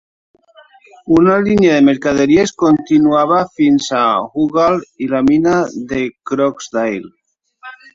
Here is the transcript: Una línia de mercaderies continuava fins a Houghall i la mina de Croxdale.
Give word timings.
Una 1.17 1.35
línia 1.47 1.75
de 1.75 1.83
mercaderies 1.89 2.55
continuava 2.65 3.45
fins 3.61 3.93
a 4.01 4.03
Houghall 4.33 4.85
i 5.07 5.15
la 5.17 5.25
mina 5.33 5.57
de 5.95 6.05
Croxdale. 6.33 7.17